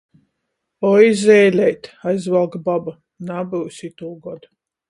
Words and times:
"Oi, 0.91 1.09
zeileit," 1.23 1.91
aizvalk 2.13 2.59
baba, 2.71 2.97
nabyus 3.31 3.79
itūgod 3.91 4.53